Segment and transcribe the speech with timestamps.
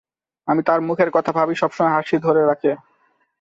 [0.47, 2.71] আমি তার মুখের কথা ভাবি, সবসময় হাসির ধরে রাখে।